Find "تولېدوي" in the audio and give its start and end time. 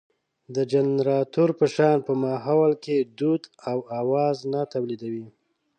4.73-5.27